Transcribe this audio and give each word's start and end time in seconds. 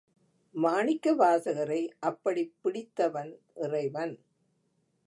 மாணிக்கவாசகரை 0.55 1.87
அப்படிப் 1.99 2.55
பிடித்தவன் 2.61 3.31
இறைவன். 3.55 4.15